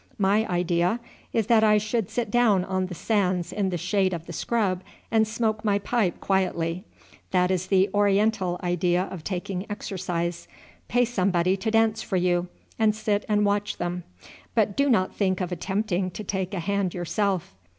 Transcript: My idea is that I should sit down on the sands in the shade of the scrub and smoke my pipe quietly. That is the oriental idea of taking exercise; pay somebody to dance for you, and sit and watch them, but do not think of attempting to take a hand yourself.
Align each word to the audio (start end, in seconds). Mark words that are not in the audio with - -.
My 0.17 0.47
idea 0.49 0.99
is 1.31 1.45
that 1.45 1.63
I 1.63 1.77
should 1.77 2.09
sit 2.09 2.31
down 2.31 2.65
on 2.65 2.87
the 2.87 2.95
sands 2.95 3.53
in 3.53 3.69
the 3.69 3.77
shade 3.77 4.15
of 4.15 4.25
the 4.25 4.33
scrub 4.33 4.81
and 5.11 5.27
smoke 5.27 5.63
my 5.63 5.77
pipe 5.77 6.19
quietly. 6.19 6.85
That 7.29 7.51
is 7.51 7.67
the 7.67 7.87
oriental 7.93 8.59
idea 8.63 9.03
of 9.11 9.23
taking 9.23 9.69
exercise; 9.69 10.47
pay 10.87 11.05
somebody 11.05 11.55
to 11.57 11.69
dance 11.69 12.01
for 12.01 12.17
you, 12.17 12.47
and 12.79 12.95
sit 12.95 13.25
and 13.29 13.45
watch 13.45 13.77
them, 13.77 14.03
but 14.55 14.75
do 14.75 14.89
not 14.89 15.13
think 15.13 15.39
of 15.39 15.51
attempting 15.51 16.09
to 16.09 16.23
take 16.23 16.55
a 16.55 16.59
hand 16.61 16.95
yourself. 16.95 17.53